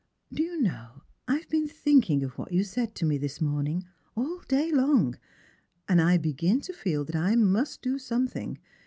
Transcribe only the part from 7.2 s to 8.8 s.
must do some thing.